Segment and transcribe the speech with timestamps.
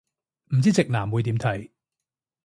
[0.55, 1.69] 唔知直男會點睇